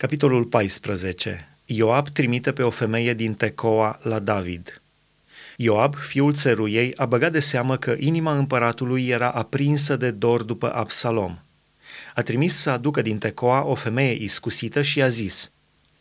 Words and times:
Capitolul 0.00 0.44
14. 0.44 1.48
Ioab 1.64 2.08
trimite 2.08 2.52
pe 2.52 2.62
o 2.62 2.70
femeie 2.70 3.14
din 3.14 3.34
Tecoa 3.34 3.98
la 4.02 4.18
David. 4.18 4.82
Ioab, 5.56 5.94
fiul 5.94 6.32
țeruiei, 6.32 6.94
a 6.96 7.06
băgat 7.06 7.32
de 7.32 7.40
seamă 7.40 7.76
că 7.76 7.96
inima 7.98 8.36
împăratului 8.36 9.08
era 9.08 9.30
aprinsă 9.30 9.96
de 9.96 10.10
dor 10.10 10.42
după 10.42 10.74
Absalom. 10.74 11.38
A 12.14 12.22
trimis 12.22 12.54
să 12.54 12.70
aducă 12.70 13.02
din 13.02 13.18
Tecoa 13.18 13.64
o 13.64 13.74
femeie 13.74 14.22
iscusită 14.22 14.82
și 14.82 15.02
a 15.02 15.08
zis, 15.08 15.50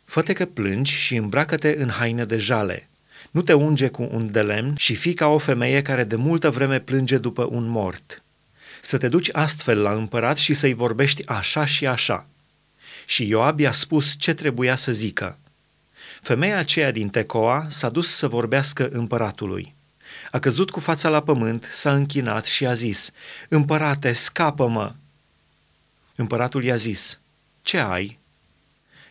Fă-te 0.06 0.34
că 0.34 0.46
plângi 0.46 0.96
și 0.96 1.16
îmbracă-te 1.16 1.76
în 1.78 1.90
haine 1.90 2.24
de 2.24 2.38
jale. 2.38 2.88
Nu 3.32 3.42
te 3.42 3.54
unge 3.54 3.88
cu 3.88 4.10
un 4.12 4.32
de 4.32 4.42
lemn 4.42 4.76
și 4.78 4.96
fii 4.96 5.14
ca 5.14 5.28
o 5.28 5.38
femeie 5.38 5.82
care 5.82 6.04
de 6.04 6.16
multă 6.16 6.50
vreme 6.50 6.80
plânge 6.80 7.18
după 7.18 7.48
un 7.52 7.68
mort. 7.68 8.24
Să 8.82 8.98
te 8.98 9.08
duci 9.08 9.30
astfel 9.32 9.82
la 9.82 9.92
împărat 9.92 10.38
și 10.38 10.54
să-i 10.54 10.74
vorbești 10.74 11.28
așa 11.28 11.66
și 11.66 11.88
așa– 11.88 12.26
și 13.10 13.28
Ioab 13.28 13.60
i-a 13.60 13.72
spus 13.72 14.16
ce 14.18 14.34
trebuia 14.34 14.76
să 14.76 14.92
zică. 14.92 15.38
Femeia 16.22 16.58
aceea 16.58 16.92
din 16.92 17.10
Tecoa 17.10 17.68
s-a 17.70 17.90
dus 17.90 18.16
să 18.16 18.28
vorbească 18.28 18.90
împăratului. 18.90 19.74
A 20.32 20.40
căzut 20.40 20.70
cu 20.70 20.80
fața 20.80 21.10
la 21.10 21.22
pământ, 21.22 21.70
s-a 21.72 21.94
închinat 21.94 22.46
și 22.46 22.66
a 22.66 22.74
zis, 22.74 23.12
Împărate, 23.48 24.14
scapă-mă! 24.14 24.94
Împăratul 26.16 26.64
i-a 26.64 26.76
zis, 26.76 27.20
Ce 27.62 27.78
ai? 27.78 28.20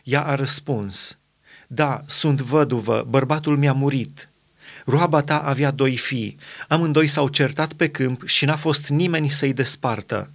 Ea 0.03 0.23
a 0.23 0.35
răspuns, 0.35 1.17
Da, 1.67 2.03
sunt 2.07 2.41
văduvă, 2.41 3.05
bărbatul 3.09 3.57
mi-a 3.57 3.73
murit. 3.73 4.29
Roaba 4.85 5.21
ta 5.21 5.39
avea 5.39 5.71
doi 5.71 5.97
fii, 5.97 6.37
amândoi 6.67 7.07
s-au 7.07 7.27
certat 7.27 7.73
pe 7.73 7.89
câmp 7.89 8.27
și 8.27 8.45
n-a 8.45 8.55
fost 8.55 8.87
nimeni 8.87 9.29
să-i 9.29 9.53
despartă. 9.53 10.29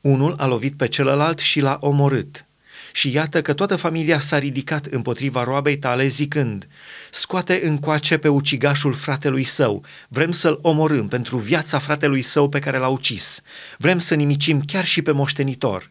Unul 0.00 0.34
a 0.38 0.46
lovit 0.46 0.76
pe 0.76 0.88
celălalt 0.88 1.38
și 1.38 1.60
l-a 1.60 1.76
omorât. 1.80 2.44
Și 2.92 3.12
iată 3.12 3.42
că 3.42 3.52
toată 3.52 3.76
familia 3.76 4.18
s-a 4.18 4.38
ridicat 4.38 4.86
împotriva 4.86 5.44
roabei 5.44 5.78
tale 5.78 6.06
zicând, 6.06 6.68
scoate 7.10 7.60
încoace 7.62 8.18
pe 8.18 8.28
ucigașul 8.28 8.92
fratelui 8.92 9.44
său, 9.44 9.84
vrem 10.08 10.32
să-l 10.32 10.58
omorâm 10.62 11.08
pentru 11.08 11.36
viața 11.36 11.78
fratelui 11.78 12.22
său 12.22 12.48
pe 12.48 12.58
care 12.58 12.78
l-a 12.78 12.88
ucis, 12.88 13.42
vrem 13.78 13.98
să 13.98 14.14
nimicim 14.14 14.62
chiar 14.64 14.84
și 14.84 15.02
pe 15.02 15.12
moștenitor. 15.12 15.90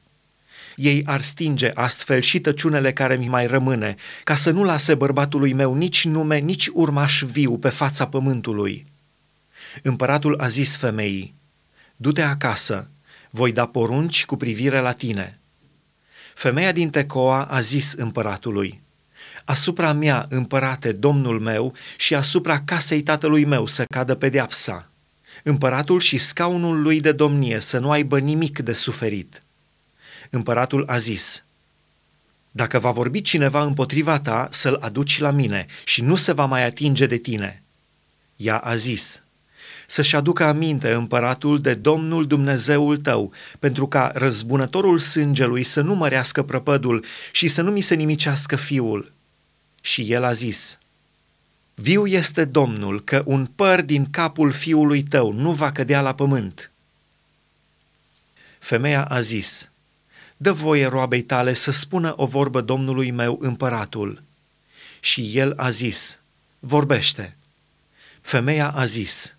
Ei 0.76 1.02
ar 1.06 1.22
stinge 1.22 1.72
astfel 1.73 2.22
și 2.22 2.40
tăciunele 2.40 2.94
care 2.94 3.16
mi 3.16 3.28
mai 3.28 3.48
rămâne, 3.48 3.95
ca 4.23 4.36
să 4.36 4.52
nu 4.52 4.64
lase 4.64 4.95
bărbatului 4.95 5.54
meu 5.54 5.73
nici 5.76 6.06
nume, 6.06 6.38
nici 6.38 6.70
urmaș 6.73 7.23
viu 7.23 7.58
pe 7.58 7.70
fața 7.70 8.08
pământului. 8.08 8.86
Împăratul 9.82 10.40
a 10.40 10.48
zis 10.48 10.76
femeii, 10.76 11.34
du-te 11.95 12.22
acasă, 12.22 12.90
voi 13.30 13.52
da 13.52 13.66
porunci 13.66 14.26
cu 14.26 14.36
privire 14.36 14.80
la 14.80 14.92
tine.” 14.92 15.39
Femeia 16.40 16.72
din 16.72 16.90
Tecoa 16.90 17.44
a 17.44 17.59
zis 17.59 17.94
împăratului, 17.94 18.82
Asupra 19.45 19.94
mea, 19.94 20.26
împărate, 20.30 20.92
domnul 20.92 21.40
meu, 21.40 21.73
și 21.98 22.16
asupra 22.16 22.62
casei 22.62 23.02
tatălui 23.02 23.45
meu 23.45 23.66
să 23.66 23.86
cadă 23.86 24.16
pedeapsa. 24.16 24.90
Împăratul 25.44 26.00
și 26.00 26.17
scaunul 26.17 26.82
lui 26.82 27.02
de 27.02 27.12
domnie 27.12 27.60
să 27.60 27.80
nu 27.80 27.92
aibă 27.92 28.20
nimic 28.20 28.60
de 28.60 28.73
suferit. 28.73 29.44
Împăratul 30.30 30.84
a 30.88 30.98
zis, 30.98 31.44
Dacă 32.52 32.80
va 32.80 32.92
vorbi 32.92 33.22
cineva 33.22 33.64
împotriva 33.64 34.20
ta, 34.20 34.48
să-l 34.52 34.78
aduci 34.82 35.20
la 35.20 35.32
mine 35.32 35.66
și 35.84 36.02
nu 36.02 36.16
se 36.16 36.32
va 36.32 36.45
mai 36.45 36.66
atinge 36.66 37.06
de 37.06 37.17
tine. 37.17 37.64
Ea 38.36 38.58
a 38.58 38.76
zis, 38.76 39.23
să-și 39.92 40.16
aducă 40.16 40.44
aminte 40.44 40.92
împăratul 40.92 41.62
de 41.62 41.73
Domnul 41.73 42.28
Dumnezeul 42.28 42.98
tău, 42.98 43.32
pentru 43.59 43.88
ca 43.88 44.12
răzbunătorul 44.16 45.00
sângelui 45.00 45.64
să 45.64 45.82
nu 45.82 45.95
mărească 45.95 46.44
prăpădul 46.44 47.06
și 47.32 47.48
să 47.48 47.62
nu 47.62 47.72
mi 47.72 47.82
se 47.82 47.95
nimicească 47.95 48.56
fiul. 48.56 49.12
Și 49.82 50.12
el 50.12 50.23
a 50.23 50.34
zis, 50.34 50.78
Viu 51.73 52.06
este 52.06 52.45
Domnul 52.45 53.04
că 53.04 53.22
un 53.26 53.45
păr 53.56 53.82
din 53.82 54.10
capul 54.10 54.52
fiului 54.52 55.04
tău 55.04 55.32
nu 55.32 55.52
va 55.52 55.72
cădea 55.72 56.02
la 56.02 56.14
pământ. 56.14 56.71
Femeia 58.60 59.04
a 59.04 59.20
zis, 59.21 59.70
Dă 60.38 60.52
voie 60.52 60.86
roabei 60.86 61.21
tale 61.21 61.54
să 61.54 61.71
spună 61.71 62.14
o 62.17 62.26
vorbă 62.26 62.61
Domnului 62.61 63.11
meu 63.11 63.38
împăratul. 63.42 64.23
Și 65.00 65.38
el 65.38 65.54
a 65.56 65.70
zis, 65.70 66.20
Vorbește. 66.60 67.38
Femeia 68.21 68.70
a 68.70 68.86
zis, 68.86 69.38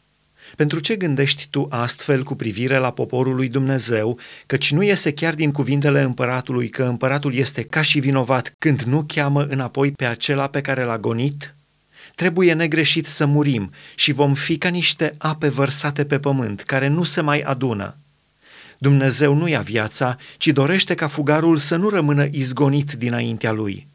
pentru 0.57 0.79
ce 0.79 0.97
gândești 0.97 1.47
tu 1.51 1.67
astfel 1.71 2.23
cu 2.23 2.35
privire 2.35 2.79
la 2.79 2.91
poporul 2.91 3.35
lui 3.35 3.49
Dumnezeu, 3.49 4.19
căci 4.47 4.73
nu 4.73 4.83
iese 4.83 5.13
chiar 5.13 5.35
din 5.35 5.53
cuvintele 5.53 6.01
împăratului 6.01 6.69
că 6.69 6.83
împăratul 6.83 7.35
este 7.35 7.63
ca 7.63 7.83
și 7.83 7.99
vinovat 7.99 8.55
când 8.59 8.81
nu 8.83 9.05
cheamă 9.07 9.45
înapoi 9.45 9.91
pe 9.91 10.05
acela 10.05 10.47
pe 10.47 10.61
care 10.61 10.85
l-a 10.85 10.99
gonit? 10.99 11.55
Trebuie 12.15 12.53
negreșit 12.53 13.07
să 13.07 13.27
murim 13.27 13.71
și 13.95 14.13
vom 14.13 14.35
fi 14.35 14.59
ca 14.59 14.69
niște 14.69 15.15
ape 15.19 15.49
vărsate 15.49 16.05
pe 16.05 16.19
pământ, 16.19 16.61
care 16.61 16.89
nu 16.89 17.03
se 17.03 17.21
mai 17.21 17.41
adună. 17.41 17.97
Dumnezeu 18.79 19.35
nu 19.35 19.49
ia 19.49 19.61
viața, 19.61 20.17
ci 20.39 20.47
dorește 20.47 20.95
ca 20.95 21.07
fugarul 21.07 21.57
să 21.57 21.77
nu 21.77 21.89
rămână 21.89 22.29
izgonit 22.31 22.93
dinaintea 22.93 23.53
lui. 23.53 23.90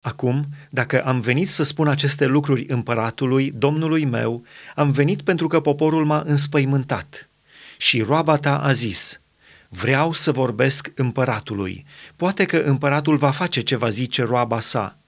Acum, 0.00 0.46
dacă 0.70 1.04
am 1.04 1.20
venit 1.20 1.48
să 1.48 1.62
spun 1.62 1.88
aceste 1.88 2.26
lucruri 2.26 2.64
împăratului, 2.68 3.50
domnului 3.50 4.04
meu, 4.04 4.44
am 4.74 4.90
venit 4.90 5.22
pentru 5.22 5.46
că 5.46 5.60
poporul 5.60 6.04
m-a 6.04 6.22
înspăimântat. 6.26 7.28
Și 7.76 8.00
roaba 8.00 8.36
ta 8.36 8.58
a 8.58 8.72
zis, 8.72 9.20
vreau 9.68 10.12
să 10.12 10.32
vorbesc 10.32 10.92
împăratului. 10.94 11.86
Poate 12.16 12.44
că 12.44 12.56
împăratul 12.56 13.16
va 13.16 13.30
face 13.30 13.60
ce 13.60 13.76
va 13.76 13.88
zice 13.88 14.22
roaba 14.22 14.60
sa. 14.60 14.98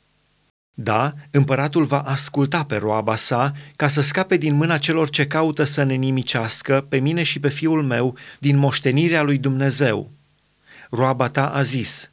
Da, 0.75 1.15
împăratul 1.31 1.85
va 1.85 2.01
asculta 2.01 2.65
pe 2.65 2.77
roaba 2.77 3.17
sa 3.17 3.53
ca 3.77 3.89
să 3.89 4.01
scape 4.01 4.37
din 4.37 4.55
mâna 4.55 4.79
celor 4.79 5.11
ce 5.11 5.27
caută 5.27 5.65
să 5.65 5.83
ne 5.83 5.95
nimicească 5.95 6.87
pe 6.89 6.99
mine 6.99 7.23
și 7.23 7.41
pe 7.41 7.49
fiul 7.49 7.83
meu 7.83 8.17
din 8.39 8.57
moștenirea 8.57 9.23
lui 9.23 9.39
Dumnezeu. 9.39 10.11
Roaba 10.91 11.29
ta 11.29 11.49
a 11.49 11.63
zis, 11.63 12.11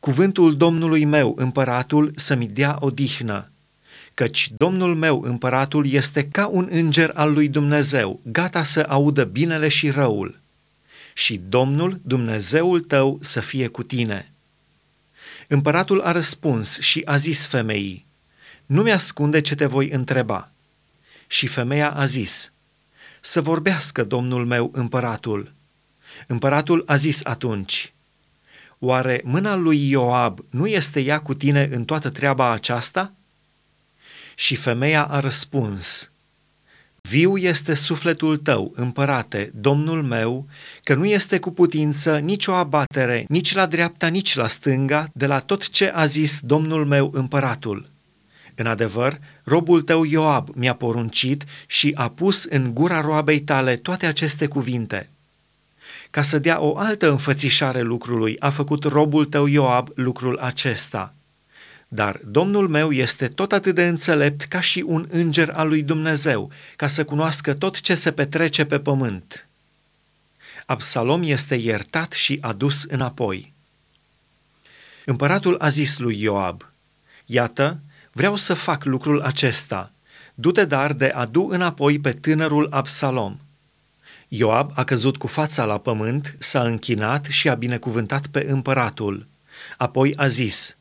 cuvântul 0.00 0.56
Domnului 0.56 1.04
meu, 1.04 1.34
împăratul, 1.38 2.12
să-mi 2.16 2.46
dea 2.46 2.76
odihnă, 2.80 3.50
căci 4.14 4.50
Domnul 4.56 4.94
meu, 4.94 5.22
împăratul, 5.22 5.90
este 5.90 6.28
ca 6.28 6.46
un 6.46 6.68
înger 6.70 7.10
al 7.14 7.32
lui 7.32 7.48
Dumnezeu, 7.48 8.20
gata 8.22 8.62
să 8.62 8.86
audă 8.88 9.24
binele 9.24 9.68
și 9.68 9.90
răul. 9.90 10.38
Și 11.14 11.40
Domnul, 11.48 12.00
Dumnezeul 12.02 12.80
tău, 12.80 13.18
să 13.20 13.40
fie 13.40 13.66
cu 13.66 13.82
tine. 13.82 14.32
Împăratul 15.48 16.00
a 16.00 16.12
răspuns 16.12 16.80
și 16.80 17.02
a 17.04 17.16
zis 17.16 17.46
femeii, 17.46 18.06
Nu 18.66 18.82
mi-ascunde 18.82 19.40
ce 19.40 19.54
te 19.54 19.66
voi 19.66 19.88
întreba. 19.88 20.50
Și 21.26 21.46
femeia 21.46 21.90
a 21.90 22.04
zis, 22.04 22.52
Să 23.20 23.40
vorbească 23.40 24.04
Domnul 24.04 24.46
meu 24.46 24.70
împăratul. 24.74 25.52
Împăratul 26.26 26.82
a 26.86 26.96
zis 26.96 27.20
atunci, 27.24 27.92
Oare 28.82 29.20
mâna 29.24 29.54
lui 29.54 29.90
Ioab 29.90 30.38
nu 30.50 30.66
este 30.66 31.00
ea 31.00 31.18
cu 31.18 31.34
tine 31.34 31.68
în 31.72 31.84
toată 31.84 32.10
treaba 32.10 32.50
aceasta? 32.52 33.12
Și 34.34 34.54
femeia 34.54 35.04
a 35.04 35.20
răspuns, 35.20 36.10
Viu 37.02 37.36
este 37.36 37.74
sufletul 37.74 38.38
tău, 38.38 38.72
împărate, 38.76 39.50
domnul 39.54 40.02
meu, 40.02 40.46
că 40.82 40.94
nu 40.94 41.04
este 41.04 41.38
cu 41.38 41.50
putință 41.50 42.18
nicio 42.18 42.54
abatere, 42.54 43.24
nici 43.28 43.54
la 43.54 43.66
dreapta, 43.66 44.06
nici 44.06 44.34
la 44.34 44.48
stânga, 44.48 45.08
de 45.12 45.26
la 45.26 45.38
tot 45.38 45.70
ce 45.70 45.92
a 45.94 46.04
zis 46.04 46.40
domnul 46.40 46.86
meu 46.86 47.10
împăratul. 47.14 47.88
În 48.54 48.66
adevăr, 48.66 49.18
robul 49.44 49.82
tău 49.82 50.04
Ioab 50.04 50.48
mi-a 50.54 50.74
poruncit 50.74 51.44
și 51.66 51.92
a 51.94 52.08
pus 52.08 52.44
în 52.44 52.74
gura 52.74 53.00
roabei 53.00 53.40
tale 53.40 53.76
toate 53.76 54.06
aceste 54.06 54.46
cuvinte– 54.46 55.08
ca 56.10 56.22
să 56.22 56.38
dea 56.38 56.60
o 56.60 56.78
altă 56.78 57.10
înfățișare 57.10 57.80
lucrului, 57.80 58.36
a 58.38 58.50
făcut 58.50 58.84
robul 58.84 59.24
tău 59.24 59.46
Ioab 59.46 59.88
lucrul 59.94 60.38
acesta. 60.38 61.14
Dar 61.88 62.20
Domnul 62.24 62.68
meu 62.68 62.92
este 62.92 63.28
tot 63.28 63.52
atât 63.52 63.74
de 63.74 63.86
înțelept 63.86 64.42
ca 64.42 64.60
și 64.60 64.84
un 64.86 65.06
înger 65.10 65.50
al 65.50 65.68
lui 65.68 65.82
Dumnezeu, 65.82 66.50
ca 66.76 66.86
să 66.86 67.04
cunoască 67.04 67.54
tot 67.54 67.80
ce 67.80 67.94
se 67.94 68.12
petrece 68.12 68.64
pe 68.64 68.78
pământ. 68.78 69.48
Absalom 70.66 71.22
este 71.22 71.54
iertat 71.54 72.12
și 72.12 72.38
adus 72.40 72.84
înapoi. 72.84 73.52
Împăratul 75.04 75.56
a 75.58 75.68
zis 75.68 75.98
lui 75.98 76.20
Ioab, 76.22 76.68
Iată, 77.24 77.80
vreau 78.12 78.36
să 78.36 78.54
fac 78.54 78.84
lucrul 78.84 79.20
acesta, 79.20 79.92
du-te 80.34 80.64
dar 80.64 80.92
de 80.92 81.06
adu 81.06 81.48
înapoi 81.50 81.98
pe 81.98 82.12
tânărul 82.12 82.66
Absalom– 82.70 83.36
Ioab 84.32 84.70
a 84.74 84.84
căzut 84.84 85.16
cu 85.16 85.26
fața 85.26 85.64
la 85.64 85.78
pământ, 85.78 86.34
s-a 86.38 86.62
închinat 86.62 87.24
și 87.24 87.48
a 87.48 87.54
binecuvântat 87.54 88.26
pe 88.26 88.46
împăratul. 88.48 89.26
Apoi 89.76 90.12
a 90.16 90.26
zis, 90.26 90.76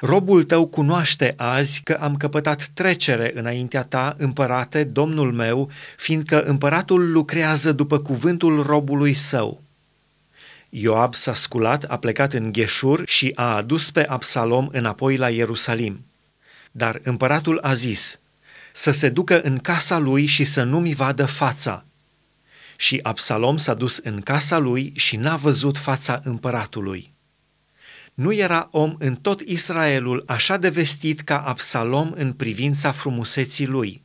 Robul 0.00 0.44
tău 0.44 0.66
cunoaște 0.66 1.34
azi 1.36 1.80
că 1.82 1.92
am 2.00 2.16
căpătat 2.16 2.68
trecere 2.72 3.32
înaintea 3.34 3.82
ta, 3.82 4.14
împărate, 4.18 4.84
domnul 4.84 5.32
meu, 5.32 5.70
fiindcă 5.96 6.42
împăratul 6.42 7.12
lucrează 7.12 7.72
după 7.72 7.98
cuvântul 7.98 8.62
robului 8.62 9.14
său. 9.14 9.62
Ioab 10.68 11.14
s-a 11.14 11.34
sculat, 11.34 11.84
a 11.84 11.96
plecat 11.96 12.32
în 12.32 12.52
Gheșur 12.52 13.02
și 13.06 13.32
a 13.34 13.56
adus 13.56 13.90
pe 13.90 14.06
Absalom 14.06 14.68
înapoi 14.72 15.16
la 15.16 15.30
Ierusalim. 15.30 16.04
Dar 16.70 17.00
împăratul 17.02 17.58
a 17.62 17.74
zis, 17.74 18.18
să 18.72 18.90
se 18.90 19.08
ducă 19.08 19.40
în 19.40 19.58
casa 19.58 19.98
lui 19.98 20.26
și 20.26 20.44
să 20.44 20.62
nu-mi 20.62 20.94
vadă 20.94 21.24
fața. 21.24 21.84
Și 22.76 23.00
Absalom 23.02 23.56
s-a 23.56 23.74
dus 23.74 23.96
în 23.96 24.20
casa 24.20 24.58
lui 24.58 24.92
și 24.96 25.16
n-a 25.16 25.36
văzut 25.36 25.78
fața 25.78 26.20
împăratului. 26.24 27.12
Nu 28.14 28.32
era 28.32 28.68
om 28.70 28.94
în 28.98 29.14
tot 29.14 29.40
Israelul 29.40 30.22
așa 30.26 30.56
de 30.56 30.68
vestit 30.68 31.20
ca 31.20 31.38
Absalom 31.38 32.12
în 32.14 32.32
privința 32.32 32.90
frumuseții 32.90 33.66
lui. 33.66 34.02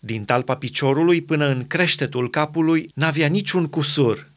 Din 0.00 0.24
talpa 0.24 0.56
piciorului 0.56 1.22
până 1.22 1.46
în 1.46 1.66
creștetul 1.66 2.30
capului 2.30 2.90
n-avea 2.94 3.26
niciun 3.26 3.66
cusur. 3.66 4.30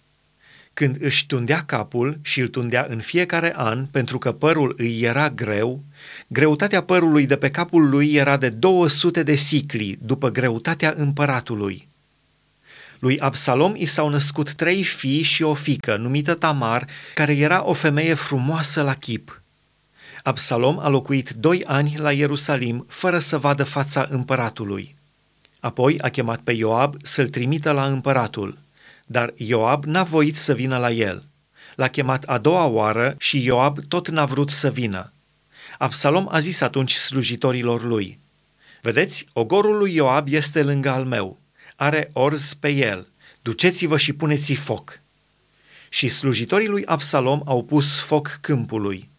Când 0.74 0.98
își 1.00 1.26
tundea 1.26 1.64
capul 1.64 2.20
și 2.22 2.40
îl 2.40 2.48
tundea 2.48 2.86
în 2.90 3.00
fiecare 3.00 3.54
an 3.56 3.86
pentru 3.86 4.18
că 4.18 4.32
părul 4.32 4.74
îi 4.78 5.02
era 5.02 5.30
greu, 5.30 5.84
greutatea 6.28 6.84
părului 6.84 7.26
de 7.26 7.36
pe 7.36 7.50
capul 7.50 7.90
lui 7.90 8.14
era 8.14 8.38
de 8.38 8.50
200 8.50 9.24
de 9.24 9.36
sicli 9.36 9.98
după 10.02 10.30
greutatea 10.30 10.94
împăratului. 10.98 11.88
Lui 13.02 13.20
Absalom 13.20 13.76
i 13.76 13.86
s-au 13.86 14.10
născut 14.10 14.54
trei 14.54 14.84
fii 14.84 15.22
și 15.22 15.44
o 15.44 15.54
fică, 15.54 15.96
numită 15.96 16.34
Tamar, 16.34 16.88
care 17.14 17.34
era 17.34 17.66
o 17.66 17.74
femeie 17.74 18.14
frumoasă 18.14 18.82
la 18.82 18.94
chip. 18.94 19.42
Absalom 20.24 20.80
a 20.80 20.88
locuit 20.88 21.30
doi 21.30 21.64
ani 21.66 21.96
la 21.98 22.12
Ierusalim, 22.12 22.86
fără 22.88 23.20
să 23.20 23.38
vadă 23.38 23.64
fața 23.64 24.08
împăratului. 24.10 24.96
Apoi 25.60 26.00
a 26.00 26.10
chemat 26.10 26.40
pe 26.40 26.52
Ioab 26.52 26.96
să-l 27.04 27.28
trimită 27.28 27.72
la 27.72 27.86
împăratul, 27.86 28.58
dar 29.06 29.34
Ioab 29.36 29.84
n-a 29.84 30.04
voit 30.04 30.38
să 30.38 30.54
vină 30.54 30.78
la 30.78 30.92
el. 30.92 31.24
L-a 31.76 31.88
chemat 31.88 32.24
a 32.24 32.38
doua 32.38 32.66
oară 32.66 33.16
și 33.18 33.44
Ioab 33.44 33.80
tot 33.88 34.10
n-a 34.10 34.26
vrut 34.26 34.50
să 34.50 34.70
vină. 34.70 35.12
Absalom 35.78 36.28
a 36.30 36.40
zis 36.40 36.62
atunci 36.62 36.94
slujitorilor 36.94 37.84
lui, 37.84 38.20
Vedeți, 38.82 39.26
ogorul 39.34 39.78
lui 39.78 39.94
Ioab 39.94 40.28
este 40.28 40.64
lângă 40.64 40.90
al 40.90 41.06
meu 41.06 41.41
are 41.82 42.10
orz 42.14 42.54
pe 42.54 42.70
el, 42.70 43.08
duceți-vă 43.42 43.98
și 43.98 44.14
puneți 44.14 44.54
foc. 44.54 45.00
Și 45.90 46.10
slujitorii 46.10 46.68
lui 46.68 46.86
Absalom 46.86 47.42
au 47.46 47.64
pus 47.64 48.00
foc 48.00 48.38
câmpului. 48.42 49.10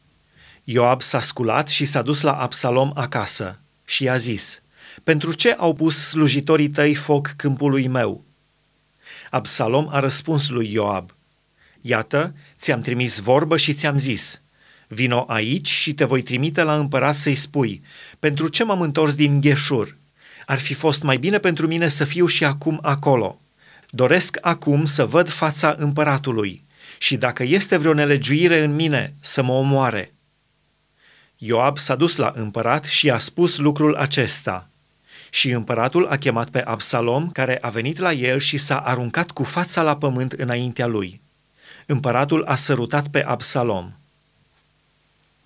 Ioab 0.65 1.03
s-a 1.03 1.21
sculat 1.21 1.69
și 1.69 1.85
s-a 1.85 2.03
dus 2.03 2.21
la 2.21 2.33
Absalom 2.33 2.91
acasă 2.95 3.59
și 3.85 4.03
i-a 4.03 4.17
zis, 4.17 4.63
Pentru 5.05 5.33
ce 5.33 5.53
au 5.53 5.75
pus 5.75 6.09
slujitorii 6.09 6.71
tăi 6.71 6.95
foc 6.95 7.33
câmpului 7.37 7.87
meu? 7.87 8.25
Absalom 9.31 9.89
a 9.91 9.99
răspuns 9.99 10.49
lui 10.49 10.73
Ioab, 10.73 11.15
Iată, 11.81 12.35
ți-am 12.59 12.81
trimis 12.81 13.19
vorbă 13.19 13.57
și 13.57 13.75
ți-am 13.75 13.99
zis, 13.99 14.43
vino 14.89 15.25
aici 15.29 15.69
și 15.69 15.95
te 15.95 16.05
voi 16.05 16.23
trimite 16.23 16.63
la 16.63 16.77
împărat 16.77 17.17
să-i 17.17 17.35
spui, 17.35 17.83
pentru 18.19 18.49
ce 18.49 18.65
m-am 18.65 18.81
întors 18.81 19.15
din 19.15 19.41
Gheșur? 19.41 20.01
Ar 20.47 20.59
fi 20.59 20.75
fost 20.75 21.03
mai 21.03 21.17
bine 21.17 21.39
pentru 21.39 21.67
mine 21.67 21.89
să 21.89 22.05
fiu 22.05 22.27
și 22.27 22.45
acum 22.45 22.79
acolo. 22.83 23.41
Doresc 23.91 24.39
acum 24.41 24.85
să 24.85 25.07
văd 25.07 25.29
fața 25.29 25.75
împăratului 25.79 26.65
și 26.99 27.17
dacă 27.17 27.43
este 27.43 27.77
vreo 27.77 27.93
nelegiuire 27.93 28.63
în 28.63 28.75
mine, 28.75 29.15
să 29.21 29.43
mă 29.43 29.53
omoare. 29.53 30.13
Ioab 31.37 31.79
s-a 31.79 31.95
dus 31.95 32.17
la 32.17 32.33
împărat 32.35 32.85
și 32.85 33.11
a 33.11 33.19
spus 33.19 33.57
lucrul 33.57 33.95
acesta. 33.95 34.69
Și 35.31 35.51
împăratul 35.51 36.07
a 36.07 36.17
chemat 36.17 36.49
pe 36.49 36.63
Absalom, 36.63 37.31
care 37.31 37.59
a 37.61 37.69
venit 37.69 37.99
la 37.99 38.13
el 38.13 38.39
și 38.39 38.59
s-a 38.59 38.77
aruncat 38.79 39.31
cu 39.31 39.43
fața 39.43 39.83
la 39.83 39.97
pământ 39.97 40.33
înaintea 40.33 40.87
lui. 40.87 41.21
Împăratul 41.87 42.45
a 42.45 42.55
sărutat 42.55 43.09
pe 43.09 43.25
Absalom– 43.25 43.93